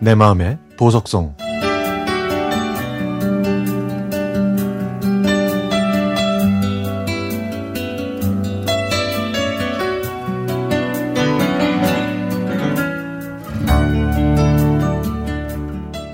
[0.00, 1.34] 내 마음의 보석성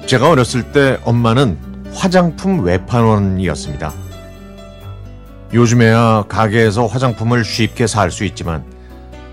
[0.06, 1.58] 제가 어렸을 때 엄마는
[1.92, 3.92] 화장품 외판원이었습니다.
[5.52, 8.64] 요즘에야 가게에서 화장품을 쉽게 살 수 있지만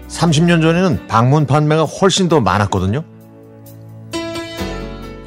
[0.08, 3.04] 30년 전에는 방문 판매가 훨씬 더 많았거든요.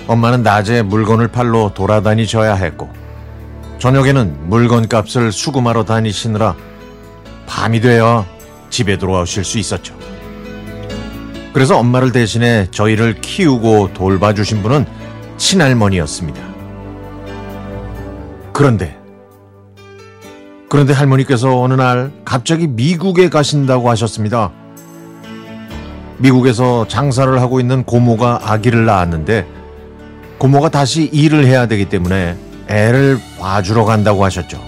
[0.06, 2.90] 엄마는 낮에 물건을 팔러 돌아다니셔야 했고
[3.78, 6.54] 저녁에는 물건 값을 수금하러 다니시느라
[7.46, 8.24] 밤이 되어
[8.70, 9.94] 집에 돌아오실 수 있었죠.
[11.52, 14.86] 그래서 엄마를 대신해 저희를 키우고 돌봐주신 분은
[15.36, 16.42] 친할머니였습니다.
[18.52, 18.98] 그런데
[20.68, 24.50] 그런데 할머니께서 어느 날 갑자기 미국에 가신다고 하셨습니다.
[26.18, 29.46] 미국에서 장사를 하고 있는 고모가 아기를 낳았는데
[30.38, 32.36] 고모가 다시 일을 해야 되기 때문에
[32.68, 34.62] 애를 봐주러 간다고 하셨죠.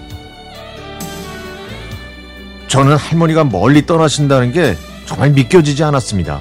[2.68, 6.40] 저는 할머니가 멀리 떠나신다는 게 정말 믿겨지지 않았습니다.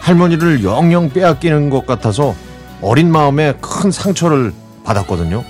[0.00, 2.34] 할머니를 영영 빼앗기는 것 같아서
[2.80, 4.52] 어린 마음에 큰 상처를
[4.84, 5.44] 받았거든요.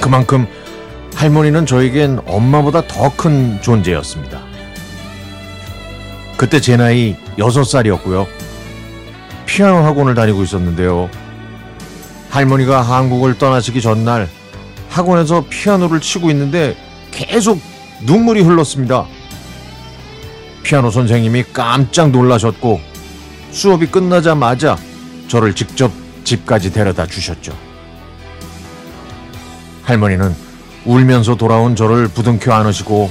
[0.00, 0.46] 그만큼
[1.14, 4.40] 할머니는 저에겐 엄마보다 더 큰 존재였습니다.
[6.36, 8.26] 그때 제 나이 6살이었고요.
[9.52, 11.10] 피아노 학원을 다니고 있었는데요.
[12.30, 14.26] 할머니가 한국을 떠나시기 전날
[14.88, 16.74] 학원에서 피아노를 치고 있는데
[17.10, 17.60] 계속
[18.00, 19.04] 눈물이 흘렀습니다.
[20.62, 22.80] 피아노 선생님이 깜짝 놀라셨고
[23.50, 24.78] 수업이 끝나자마자
[25.28, 25.92] 저를 직접
[26.24, 27.52] 집까지 데려다 주셨죠.
[29.82, 30.34] 할머니는
[30.86, 33.10] 울면서 돌아온 저를 부둥켜 안으시고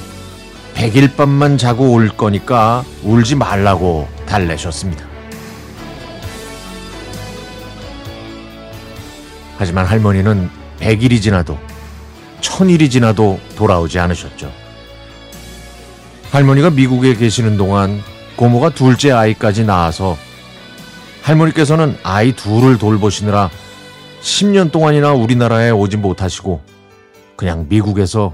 [0.73, 5.10] 백일 밤만 자고 올 거니까 울지 말라고 달래셨습니다.
[9.61, 10.49] 하지만 할머니는
[10.79, 11.55] 백일이 지나도
[12.39, 14.51] 천일이 지나도 돌아오지 않으셨죠.
[16.31, 18.01] 할머니가 미국에 계시는 동안
[18.37, 20.17] 고모가 둘째 아이까지 낳아서
[21.21, 23.51] 할머니께서는 아이 둘을 돌보시느라
[24.23, 26.59] 10년 동안이나 우리나라에 오지 못하시고
[27.35, 28.33] 그냥 미국에서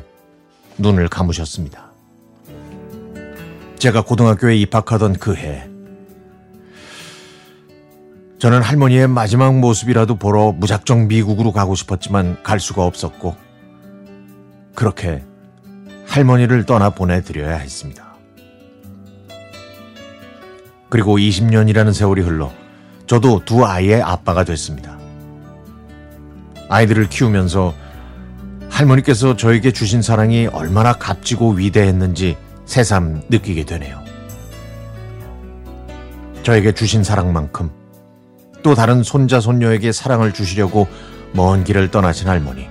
[0.77, 1.91] 눈을 감으셨습니다.
[3.79, 5.67] 제가 고등학교에 입학하던 그 해,
[8.39, 13.35] 저는 할머니의 마지막 모습이라도 보러 무작정 미국으로 가고 싶었지만 갈 수가 없었고,
[14.75, 15.23] 그렇게
[16.05, 18.05] 할머니를 떠나 보내드려야 했습니다.
[20.89, 22.51] 그리고 20년이라는 세월이 흘러
[23.07, 24.97] 저도 두 아이의 아빠가 됐습니다.
[26.69, 27.73] 아이들을 키우면서
[28.69, 33.99] 할머니께서 저에게 주신 사랑이 얼마나 값지고 위대했는지 새삼 느끼게 되네요.
[36.43, 37.86] 저에게 주신 사랑만큼
[38.67, 40.89] 또 다른 손자, 손녀에게 사랑을 주시려고
[41.31, 42.67] 먼 길을 떠나신 할머니.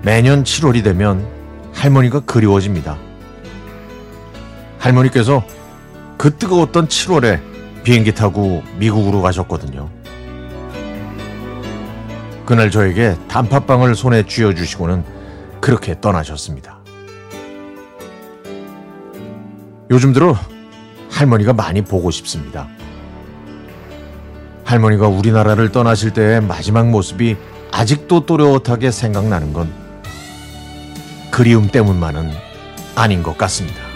[0.00, 1.28] 매년 7월이 되면
[1.74, 2.96] 할머니가 그리워집니다.
[4.78, 5.44] 할머니께서
[6.16, 7.38] 그 뜨거웠던 7월에
[7.82, 9.90] 비행기 타고 미국으로 가셨거든요.
[12.46, 15.04] 그날 저에게 단팥빵을 손에 쥐어주시고는
[15.60, 16.78] 그렇게 떠나셨습니다.
[19.90, 20.34] 요즘 들어
[21.10, 22.66] 할머니가 많이 보고 싶습니다.
[24.70, 27.36] 할머니가 우리나라를 떠나실 때의 마지막 모습이
[27.72, 29.72] 아직도 또렷하게 생각나는 건
[31.32, 32.30] 그리움 때문만은
[32.94, 33.89] 아닌 것 같습니다.